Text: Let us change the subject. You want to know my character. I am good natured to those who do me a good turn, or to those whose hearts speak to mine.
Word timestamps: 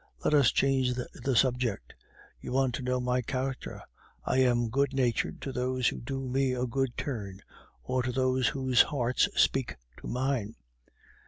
Let 0.25 0.33
us 0.33 0.51
change 0.51 0.95
the 0.95 1.35
subject. 1.35 1.93
You 2.39 2.53
want 2.53 2.73
to 2.73 2.81
know 2.81 2.99
my 2.99 3.21
character. 3.21 3.83
I 4.25 4.37
am 4.39 4.69
good 4.71 4.93
natured 4.93 5.43
to 5.43 5.51
those 5.51 5.89
who 5.89 6.01
do 6.01 6.27
me 6.27 6.53
a 6.53 6.65
good 6.65 6.97
turn, 6.97 7.43
or 7.83 8.01
to 8.01 8.11
those 8.11 8.47
whose 8.47 8.81
hearts 8.81 9.29
speak 9.35 9.75
to 9.97 10.07
mine. 10.07 10.55